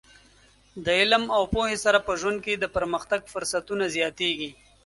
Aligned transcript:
د 0.85 0.87
علم 0.99 1.23
او 1.35 1.43
پوهې 1.53 1.77
سره 1.85 1.99
په 2.07 2.13
ژوند 2.19 2.39
کې 2.45 2.53
د 2.57 2.65
پرمختګ 2.75 3.21
فرصتونه 3.33 3.85
زیاتېږي. 3.95 4.51